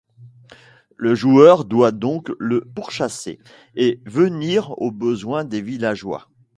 [0.97, 3.37] Le joueur doit donc le pourchasser
[3.75, 6.27] et venir aux besoins des villageois.